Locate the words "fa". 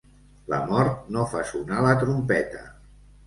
1.35-1.43